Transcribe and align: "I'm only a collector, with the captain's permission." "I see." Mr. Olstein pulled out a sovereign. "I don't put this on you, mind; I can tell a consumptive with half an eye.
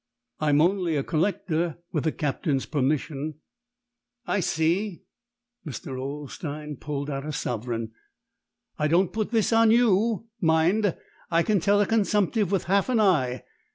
"I'm 0.39 0.61
only 0.61 0.95
a 0.95 1.03
collector, 1.03 1.77
with 1.91 2.05
the 2.05 2.11
captain's 2.11 2.65
permission." 2.65 3.35
"I 4.25 4.39
see." 4.39 5.03
Mr. 5.63 5.95
Olstein 5.99 6.77
pulled 6.77 7.07
out 7.11 7.23
a 7.23 7.31
sovereign. 7.31 7.91
"I 8.79 8.87
don't 8.87 9.13
put 9.13 9.29
this 9.29 9.53
on 9.53 9.69
you, 9.69 10.25
mind; 10.39 10.95
I 11.29 11.43
can 11.43 11.59
tell 11.59 11.79
a 11.79 11.85
consumptive 11.85 12.51
with 12.51 12.63
half 12.63 12.89
an 12.89 12.99
eye. 12.99 13.43